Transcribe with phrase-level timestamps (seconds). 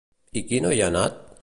[0.41, 1.23] I qui no hi ha anat?